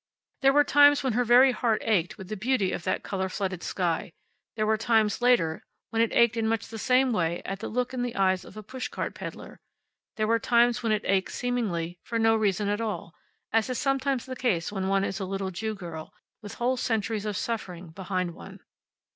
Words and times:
There 0.41 0.51
were 0.53 0.63
times 0.63 1.03
when 1.03 1.13
her 1.13 1.23
very 1.23 1.51
heart 1.51 1.83
ached 1.85 2.17
with 2.17 2.27
the 2.27 2.35
beauty 2.35 2.71
of 2.71 2.81
that 2.85 3.03
color 3.03 3.29
flooded 3.29 3.61
sky; 3.61 4.13
there 4.55 4.65
were 4.65 4.75
times, 4.75 5.21
later, 5.21 5.63
when 5.91 6.01
it 6.01 6.11
ached 6.13 6.35
in 6.35 6.47
much 6.47 6.69
the 6.69 6.79
same 6.79 7.11
way 7.13 7.43
at 7.45 7.59
the 7.59 7.67
look 7.67 7.93
in 7.93 8.01
the 8.01 8.15
eyes 8.15 8.43
of 8.43 8.57
a 8.57 8.63
pushcart 8.63 9.13
peddler; 9.13 9.59
there 10.15 10.25
were 10.25 10.39
times 10.39 10.81
when 10.81 10.91
it 10.91 11.03
ached, 11.05 11.33
seemingly, 11.33 11.99
for 12.03 12.17
no 12.17 12.35
reason 12.35 12.67
at 12.67 12.81
all 12.81 13.13
as 13.53 13.69
is 13.69 13.77
sometimes 13.77 14.25
the 14.25 14.35
case 14.35 14.71
when 14.71 14.87
one 14.87 15.03
is 15.03 15.19
a 15.19 15.23
little 15.25 15.51
Jew 15.51 15.75
girl, 15.75 16.15
with 16.41 16.55
whole 16.55 16.77
centuries 16.77 17.27
of 17.27 17.37
suffering 17.37 17.89
behind 17.91 18.33
one. 18.33 18.59